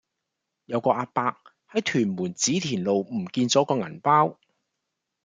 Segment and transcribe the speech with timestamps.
[0.65, 1.37] 有個亞伯
[1.69, 4.39] 喺屯門紫田路唔見左個銀包